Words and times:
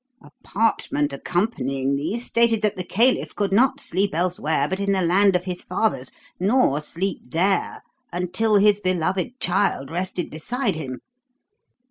A 0.23 0.31
parchment 0.43 1.13
accompanying 1.13 1.95
these 1.95 2.25
stated 2.25 2.63
that 2.63 2.75
the 2.75 2.83
caliph 2.83 3.35
could 3.35 3.53
not 3.53 3.79
sleep 3.79 4.15
elsewhere 4.15 4.67
but 4.67 4.79
in 4.79 4.93
the 4.93 5.01
land 5.03 5.35
of 5.35 5.43
his 5.43 5.61
fathers, 5.61 6.11
nor 6.39 6.81
sleep 6.81 7.21
there 7.29 7.83
until 8.11 8.55
his 8.55 8.79
beloved 8.79 9.39
child 9.39 9.91
rested 9.91 10.31
beside 10.31 10.75
him. 10.75 11.01